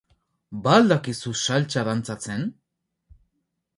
Ba 0.63 0.71
al 0.77 0.87
dakizu 0.91 1.33
saltsa 1.43 1.85
dantzatzen? 1.89 2.49